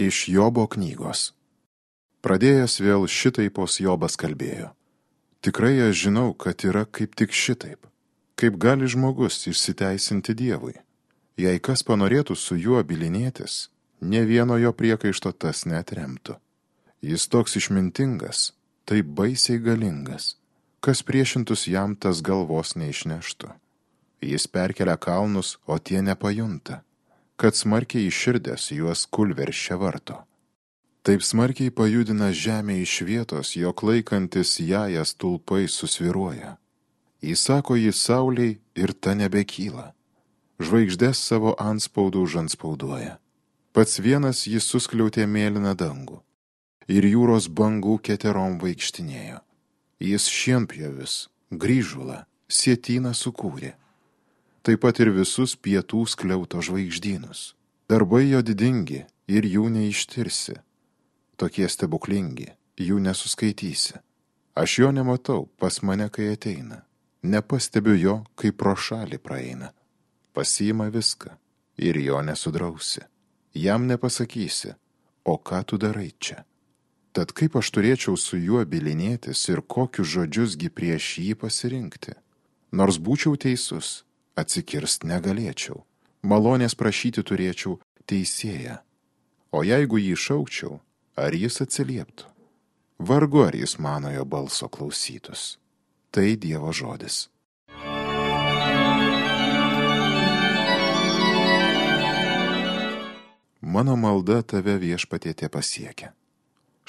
[0.00, 1.34] Iš Jobo knygos.
[2.24, 4.70] Pradėjęs vėl šitaipos Jobas kalbėjo.
[5.44, 7.84] Tikrai aš žinau, kad yra kaip tik šitaip.
[8.40, 10.78] Kaip gali žmogus išsiteisinti Dievui?
[11.36, 13.68] Jei kas panorėtų su juo bilinėtis,
[14.00, 16.38] ne vieno jo priekaišto tas netremtų.
[17.04, 18.54] Jis toks išmintingas,
[18.88, 20.38] taip baisiai galingas,
[20.80, 23.52] kas priešintus jam tas galvos neišneštų.
[24.24, 26.80] Jis perkelia kalnus, o tie nepajunta,
[27.40, 30.18] kad smarkiai iširdęs juos kulveršia varto.
[31.02, 36.58] Taip smarkiai pajudina žemę iš vietos, jog laikantis jajas tulpai susviruoja.
[37.24, 39.86] Įsako jį sauliai ir ta nebekyla.
[40.60, 43.16] Žvaigždės savo anspaudų žanspauduoja.
[43.72, 46.20] Pats vienas jis suskliautė mėlyną dangų.
[46.92, 49.40] Ir jūros bangų keterom vaikštinėjo.
[50.12, 51.14] Jis šienpjovis,
[51.48, 53.78] grįžulą, sietyną sukūrė
[54.62, 57.54] taip pat ir visus pietų skliauto žvaigždynus.
[57.90, 60.60] Darbai jo didingi ir jų neištirsi.
[61.40, 63.98] Tokie stebuklingi, jų nesuskaitysi.
[64.54, 66.84] Aš jo nematau pas mane, kai ateina.
[67.22, 69.72] Nepastebiu jo, kai pro šalį praeina.
[70.32, 71.34] Pasiima viską
[71.80, 73.02] ir jo nesudrausi.
[73.54, 74.74] Jam nepasakysi,
[75.24, 76.44] o ką tu darai čia.
[77.12, 82.14] Tad kaip aš turėčiau su juo bilinėtis ir kokius žodžiusgi prieš jį pasirinkti?
[82.70, 84.04] Nors būčiau teisus,
[84.40, 85.82] atsikirst negalėčiau.
[86.22, 87.78] Malonės prašyti turėčiau
[88.10, 88.80] teisėją.
[89.52, 90.78] O jeigu jį šaukčiau,
[91.16, 92.28] ar jis atsilieptų?
[93.00, 95.56] Vargu ar jis manojo balso klausytus.
[96.10, 97.28] Tai Dievo žodis.
[103.60, 106.10] Mano malda tave viešpatėte pasiekia.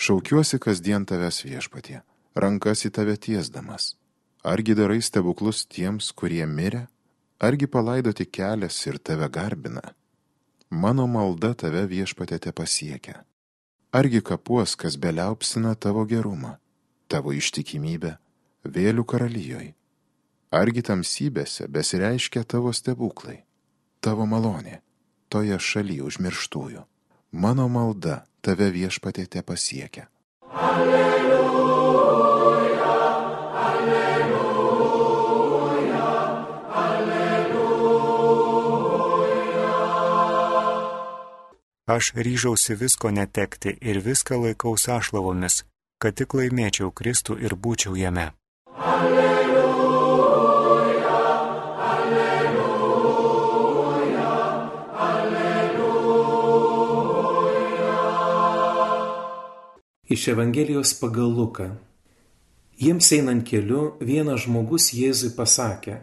[0.02, 2.00] Šaukiuosi kasdien tavęs viešpatie,
[2.34, 3.96] rankas į tave tiesdamas.
[4.42, 6.88] Argi darai stebuklus tiems, kurie mirė?
[7.42, 9.82] Argi palaidoti kelias ir tave garbina?
[10.70, 13.24] Mano malda tave viešpatėte pasiekia.
[13.92, 16.52] Argi kapuos, kas beliaupsina tavo gerumą,
[17.10, 18.14] tavo ištikimybę,
[18.76, 19.72] vėlių karalijoj?
[20.54, 23.40] Argi tamsybėse besireiškia tavo stebuklai,
[24.06, 24.78] tavo malonė,
[25.34, 26.86] toje šalyje užmirštųjų?
[27.32, 30.06] Mano malda tave viešpatėte pasiekia.
[30.54, 31.21] Alleluja.
[41.92, 45.56] Aš ryžausi visko netekti ir viską laikau sąšlavomis,
[46.00, 48.32] kad tik laimėčiau Kristų ir būčiau jame.
[48.92, 49.66] Alleluja,
[51.90, 53.10] alleluja,
[55.08, 56.32] alleluja.
[60.16, 61.68] Iš Evangelijos pagal Luką.
[62.80, 66.00] Jiems einant keliu, vienas žmogus Jėzui pasakė,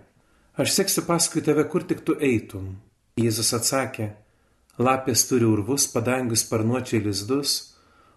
[0.53, 2.76] aš seksiu paskui tave, kur tik tu eitum.
[3.16, 4.28] Jėzus atsakė,
[4.78, 7.53] Lapės turi urvus, padangius sparnuočiai lizdus,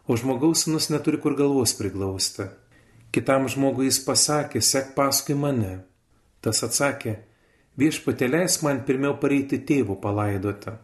[0.06, 2.46] o žmogaus sunus neturi kur galvos priglausti.
[3.10, 5.80] Kitam žmogui jis pasakė, sek paskui mane.
[6.42, 7.16] Tas atsakė,
[7.82, 10.76] viešpatė leis man pirmiau pareiti tėvų palaidoti.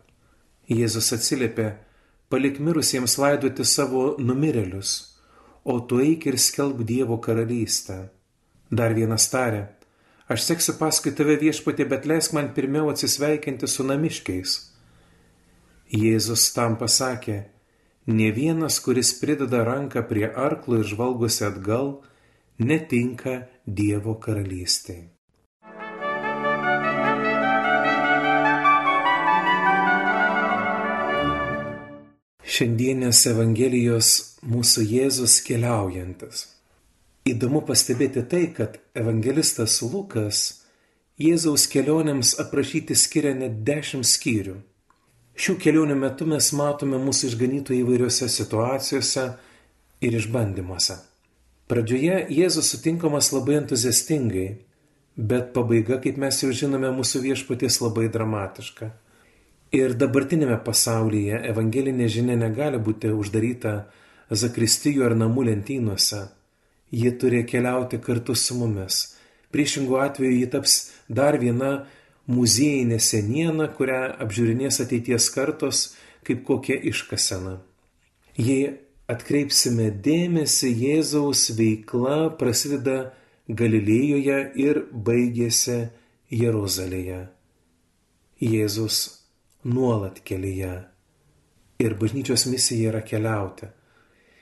[0.74, 1.68] Jėzus atsiliepė,
[2.34, 4.96] palik mirusiems laidoti savo numirėlius,
[5.64, 8.00] o tu eik ir skelb Dievo karalystę.
[8.74, 9.62] Dar vienas tarė,
[10.26, 14.58] aš seksiu paskui tave viešpatė, bet leisk man pirmiau atsisveikinti su namiškiais
[15.88, 17.46] Jėzus tam pasakė,
[18.08, 21.94] ne vienas, kuris prideda ranką prie arklo ir žvalgosi atgal,
[22.60, 25.08] netinka Dievo karalystėje.
[32.58, 36.48] Šiandienės Evangelijos mūsų Jėzus keliaujantis.
[37.28, 40.64] Įdomu pastebėti tai, kad evangelistas Lukas
[41.18, 44.60] Jėzaus kelionėms aprašyti skiria net dešimt skyrių.
[45.38, 49.26] Šių kelionių metu mes matome mūsų išganytojų įvairiose situacijose
[50.02, 50.96] ir išbandymuose.
[51.70, 54.48] Pradžioje Jėzus sutinkamas labai entuziastingai,
[55.18, 58.90] bet pabaiga, kaip mes jau žinome, mūsų viešpaties labai dramatiška.
[59.78, 63.76] Ir dabartinėme pasaulyje evangelinė žinia negali būti uždaryta
[64.32, 66.24] zakristijų ar namų lentynuose.
[66.90, 69.04] Ji turi keliauti kartu su mumis.
[69.54, 71.84] Priešingų atveju ji taps dar viena
[72.28, 75.84] muziejinė seniena, kurią apžiūrinės ateities kartos
[76.28, 77.58] kaip kokia iškasena.
[78.38, 78.74] Jei
[79.10, 83.14] atkreipsime dėmesį, Jėzaus veikla prasideda
[83.48, 85.88] Galilėjoje ir baigėsi
[86.30, 87.22] Jeruzalėje.
[88.44, 88.98] Jėzus
[89.64, 90.76] nuolat kelyje.
[91.80, 93.70] Ir bažnyčios misija yra keliauti.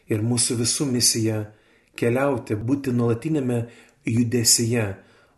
[0.10, 1.44] Ir mūsų visų misija
[1.98, 3.60] keliauti, būti nuolatinėme
[4.06, 4.88] judesyje,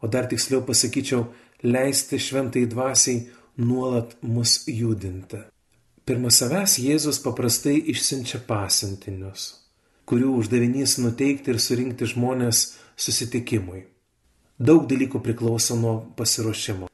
[0.02, 1.28] o dar tiksliau pasakyčiau,
[1.68, 3.28] leisti šventai dvasiai
[3.58, 5.44] nuolat mus judinti.
[6.08, 9.50] Pirma savęs Jėzus paprastai išsiunčia pasintinius,
[10.08, 12.62] kurių uždavinys nuteikti ir surinkti žmonės
[12.96, 13.84] susitikimui.
[14.58, 16.88] Daug dalykų priklauso nuo pasiruošimo.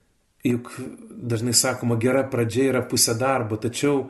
[0.44, 0.74] Juk
[1.16, 4.10] dažnai sakoma, gera pradžia yra pusė darbo, tačiau,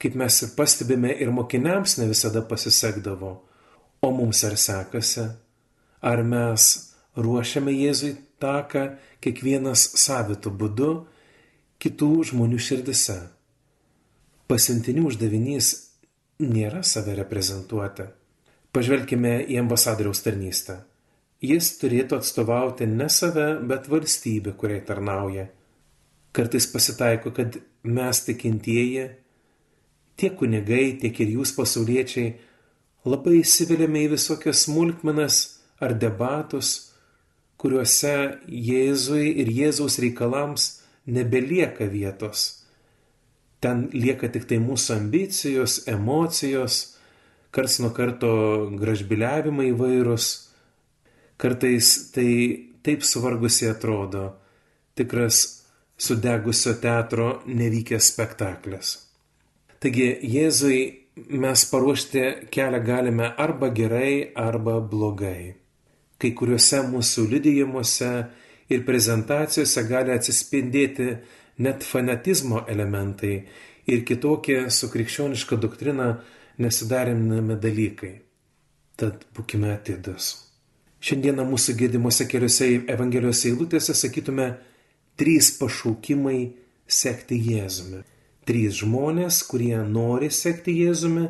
[0.00, 3.32] kaip mes ir pastebime, ir mokiniams ne visada pasisekdavo.
[4.00, 5.26] O mums ar sekasi?
[6.00, 8.84] Ar mes ruošiame Jėzui taką
[9.24, 10.92] kiekvienas savitų būdu
[11.82, 13.18] kitų žmonių širdise?
[14.48, 15.72] Pasintinių uždavinys
[16.40, 18.08] nėra save reprezentuoti.
[18.72, 20.82] Pažvelkime į ambasadoriaus tarnystę.
[21.40, 25.46] Jis turėtų atstovauti ne save, bet valstybę, kuriai tarnauja.
[26.34, 29.04] Kartais pasitaiko, kad mes tikintieji,
[30.18, 32.34] tiek kunigai, tiek ir jūs pasauliečiai,
[33.06, 35.38] labai įsiveliame į visokias smulkmenas
[35.80, 36.87] ar debatus,
[37.58, 38.14] kuriuose
[38.46, 40.70] Jėzui ir Jėzaus reikalams
[41.06, 42.58] nebelieka vietos
[43.60, 46.78] ten lieka tik tai mūsų ambicijos, emocijos,
[47.54, 48.30] karts nuo karto
[48.78, 50.28] gražbiliavimai įvairūs,
[51.40, 52.30] kartais tai
[52.86, 54.30] taip suvargusiai atrodo,
[54.98, 55.42] tikras
[55.98, 58.94] sudegusio teatro nevykęs spektaklis.
[59.82, 60.80] Taigi Jėzui
[61.38, 65.54] mes paruošti kelią galime arba gerai, arba blogai.
[66.18, 68.10] Kai kuriuose mūsų liudijimuose
[68.74, 71.12] ir prezentacijose gali atsispindėti
[71.62, 73.36] net fanatizmo elementai
[73.88, 76.10] ir kitokie su krikščioniška doktrina
[76.58, 78.12] nesidarinami dalykai.
[78.98, 80.34] Tad būkime atidus.
[80.98, 84.48] Šiandieną mūsų gėdimuose keliuose Evangelijos eilutėse sakytume
[85.18, 86.40] trys pašaukimai
[86.88, 88.02] sekti Jėzumi.
[88.48, 91.28] Trys žmonės, kurie nori sekti Jėzumi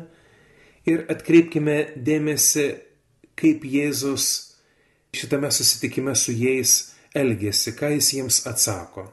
[0.89, 2.67] ir atkreipkime dėmesį,
[3.37, 4.48] kaip Jėzus
[5.13, 9.07] šitame susitikime su jais elgesi, ką jis jiems atsako.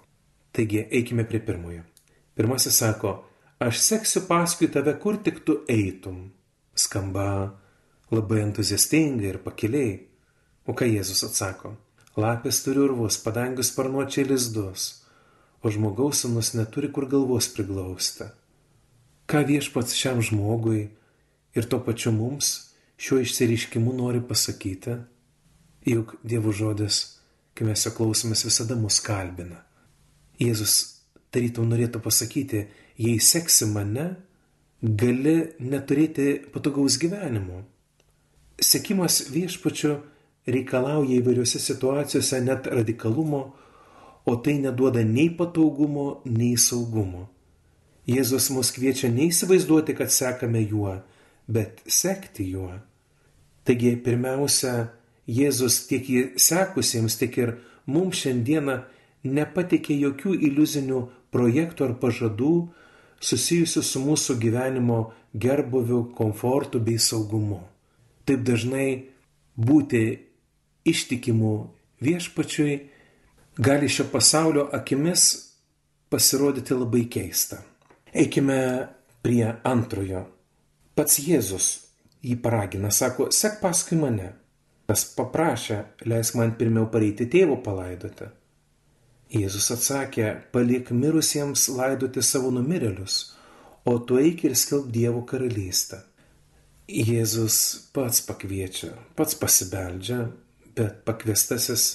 [0.53, 1.83] Taigi eikime prie pirmojo.
[2.35, 3.13] Pirmasis sako,
[3.59, 6.31] aš seksiu paskui tave, kur tik tu eitum.
[6.77, 7.57] Skamba
[8.13, 9.97] labai entuziastingai ir pakiliai.
[10.67, 11.77] O ką Jėzus atsako?
[12.17, 14.87] Lapės turi urvus, padangius sparnuočiai lizdus,
[15.61, 18.31] o žmogaus sunus neturi kur galvos priglausta.
[19.29, 20.87] Ką viešpats šiam žmogui
[21.57, 24.97] ir tuo pačiu mums šiuo išsiriškimu nori pasakyti?
[25.87, 27.21] Juk Dievo žodis,
[27.55, 29.61] kai mes jo klausomės, visada mus kalbina.
[30.43, 30.75] Jėzus
[31.31, 32.65] tarytum norėtų pasakyti,
[32.99, 34.09] jei seksi mane,
[34.83, 37.63] gali neturėti patogaus gyvenimo.
[38.59, 39.95] Sekimas viešpačiu
[40.51, 43.45] reikalauja įvairiose situacijose net radikalumo,
[44.27, 47.29] o tai neduoda nei patogumo, nei saugumo.
[48.07, 50.99] Jėzus mus kviečia neįsivaizduoti, kad sekame juo,
[51.47, 52.73] bet sekti juo.
[53.67, 54.75] Taigi pirmiausia,
[55.27, 57.55] Jėzus tiek į sekusiems, tiek ir
[57.91, 58.81] mums šiandieną
[59.27, 61.01] nepatikė jokių iliuzinių
[61.35, 62.53] projektų ar pažadų
[63.21, 65.01] susijusių su mūsų gyvenimo
[65.35, 67.61] gerbuviu, komfortu bei saugumu.
[68.27, 69.07] Taip dažnai
[69.57, 70.03] būti
[70.87, 71.55] ištikimu
[72.03, 72.77] viešpačiui
[73.59, 75.27] gali šio pasaulio akimis
[76.13, 77.63] pasirodyti labai keista.
[78.15, 78.61] Eikime
[79.23, 80.27] prie antrojo.
[80.97, 81.71] Pats Jėzus
[82.25, 84.33] jį paragina, sako, sek paskui mane.
[84.87, 88.29] Tas paprašė, leisk man pirmiau pareiti tėvo palaidoti.
[89.35, 93.17] Jėzus atsakė, palik mirusiems laidoti savo numirėlius,
[93.87, 96.05] o tu eik ir skelb Dievo karalystę.
[96.87, 97.59] Jėzus
[97.91, 100.21] pats pakviečia, pats pasibeldžia,
[100.79, 101.89] bet pakviestasis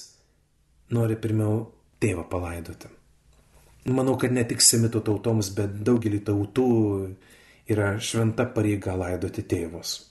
[0.91, 1.69] nori pirmiau
[2.03, 2.91] tėvą palaidoti.
[3.88, 6.67] Manau, kad ne tik semitų tautoms, bet daugelį tautų
[7.71, 10.11] yra šventa pareiga laidoti tėvus.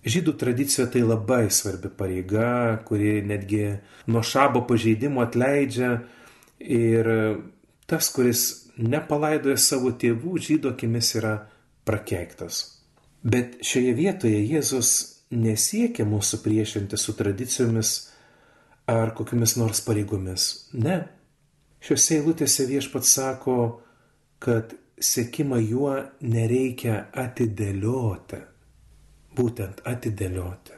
[0.00, 3.66] Žydų tradicijoje tai labai svarbi pareiga, kuri netgi
[4.08, 5.98] nuo šabo pažeidimo atleidžia
[6.60, 7.08] Ir
[7.86, 8.42] tas, kuris
[8.76, 11.32] nepalaidoja savo tėvų, žydų akimis yra
[11.88, 12.60] prakeiktas.
[13.24, 14.90] Bet šioje vietoje Jėzus
[15.32, 17.94] nesiekia mūsų priešinti su tradicijomis
[18.90, 20.68] ar kokiamis nors pareigomis.
[20.76, 21.00] Ne.
[21.80, 23.56] Šiuose eilutėse viešpats sako,
[24.40, 28.42] kad sėkimą juo nereikia atidėlioti.
[29.40, 30.76] Būtent atidėlioti.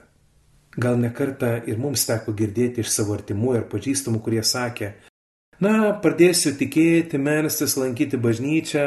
[0.83, 4.95] Gal nekarta ir mums teko girdėti iš savo artimų ir pažįstamų, kurie sakė,
[5.62, 8.87] Na, pradėsiu tikėti, melstis, lankyti bažnyčią,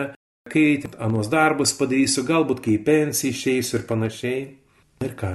[0.51, 0.65] kai
[0.99, 4.41] anos darbus padarysiu, galbūt kai pensiją išeisiu ir panašiai.
[5.05, 5.31] Ir ką?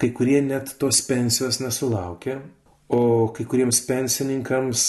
[0.00, 2.40] Kai kurie net tos pensijos nesulaukia,
[2.90, 4.82] o kai kuriems pensininkams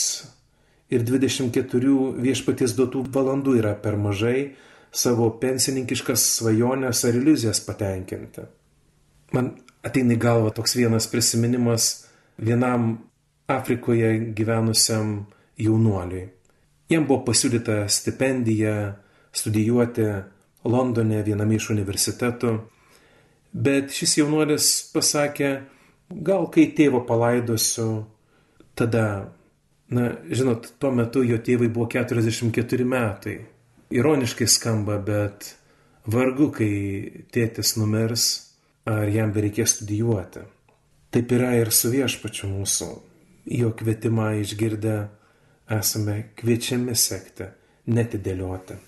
[0.94, 1.94] ir 24
[2.26, 4.56] viešpaties duotų valandų yra per mažai
[4.90, 8.48] savo pensininkiškas svajonės ar iliuzijas patenkinti.
[9.34, 9.54] Man
[9.86, 12.06] ateina į galvą toks vienas prisiminimas
[12.38, 12.98] vienam
[13.50, 15.26] Afrikoje gyvenusiam
[15.60, 16.28] jaunuoliui.
[16.90, 18.76] Jam buvo pasiūlyta stipendija
[19.34, 20.06] studijuoti
[20.64, 22.54] Londone viename iš universitetų.
[23.54, 25.50] Bet šis jaunuolis pasakė,
[26.10, 28.06] gal kai tėvo palaidosiu,
[28.78, 29.34] tada,
[29.94, 33.36] na, žinot, tuo metu jo tėvai buvo 44 metai.
[33.94, 35.52] Ironiškai skamba, bet
[36.10, 36.72] vargu, kai
[37.34, 38.53] tėtis numirs,
[38.90, 40.44] ar jam bereikės studijuoti.
[41.14, 42.88] Taip yra ir su viešpačiu mūsų.
[43.54, 44.96] Jo kvietimą išgirdę
[45.78, 47.52] esame kviečiami sekti,
[47.92, 48.80] netidėlioti.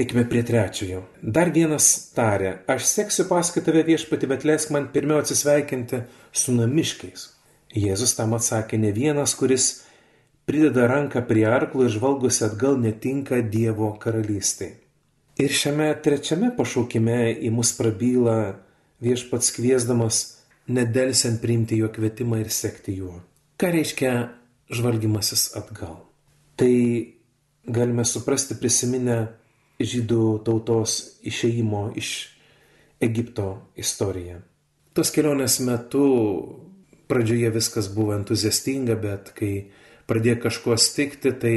[0.00, 1.02] Eikime prie trečiojo.
[1.22, 1.86] Dar vienas
[2.16, 7.26] tarė, aš seksiu paskui tave viešpati, bet leisk man pirmiau atsisveikinti su namiškiais.
[7.76, 9.66] Jėzus tam atsakė, ne vienas, kuris
[10.48, 14.72] prideda ranką prie arklo ir žvalgosi atgal netinka Dievo karalystai.
[15.40, 18.38] Ir šiame trečiame pašaukime į mus prabyla
[19.04, 20.20] viešpats kviesdamas
[20.70, 23.20] nedelsiant priimti jo kvietimą ir sekti juo.
[23.60, 24.12] Ką reiškia
[24.72, 25.98] žvalgymasis atgal?
[26.56, 26.72] Tai
[27.66, 29.18] galime suprasti prisiminę
[29.80, 32.30] žydų tautos išeimo iš
[33.00, 34.40] Egipto istoriją.
[34.92, 36.04] Tos kelionės metu
[37.08, 39.70] pradžioje viskas buvo entuziastinga, bet kai
[40.10, 41.54] pradėjo kažko stikti, tai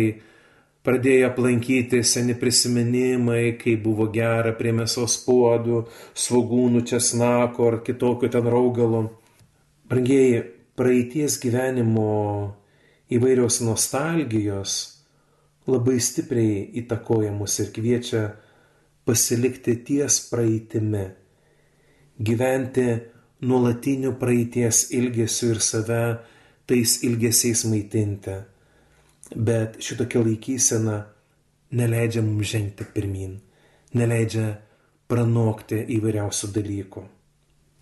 [0.83, 5.85] pradėjo aplankyti seni prisiminimai, kai buvo gera prie mėsos puodų,
[6.25, 9.05] svogūnų, česnako ar kitokio ten raugalo.
[9.89, 10.43] Brangieji,
[10.75, 12.09] praeities gyvenimo
[13.13, 14.77] įvairios nostalgijos
[15.69, 18.23] labai stipriai įtakoja mus ir kviečia
[19.07, 21.03] pasilikti ties praeitimi,
[22.19, 22.87] gyventi
[23.43, 26.01] nuolatiniu praeities ilgesiu ir save
[26.67, 28.35] tais ilgesiais maitinti.
[29.31, 30.97] Bet šitokia laikysena
[31.71, 33.37] neleidžia mums žengti pirmin,
[33.95, 34.49] neleidžia
[35.07, 37.03] pranokti įvairiausių dalykų.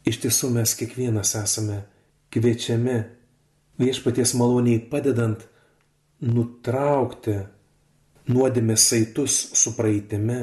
[0.07, 1.81] Iš tiesų mes kiekvienas esame
[2.33, 2.97] kviečiami
[3.81, 5.43] viešpaties maloniai padedant
[6.21, 7.35] nutraukti
[8.31, 10.41] nuodėmės saitus su praeitimi,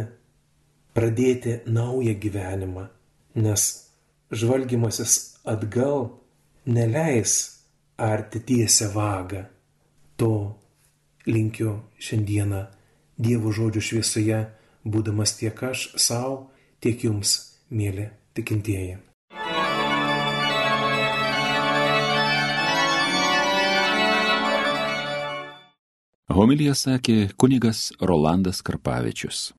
[0.95, 2.87] pradėti naują gyvenimą,
[3.39, 3.67] nes
[4.35, 6.09] žvalgymasis atgal
[6.67, 7.37] neleis
[7.97, 9.45] arti tiesę vagą.
[10.19, 10.33] To
[11.29, 12.67] linkiu šiandieną
[13.19, 14.39] Dievo žodžių šviesoje,
[14.87, 18.09] būdamas tiek aš savo, tiek jums, mėly
[18.39, 19.01] tikintieji.
[26.39, 29.59] Homilija sakė kunigas Rolandas Karpavičius.